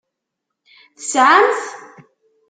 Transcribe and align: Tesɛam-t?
Tesɛam-t? 0.97 1.61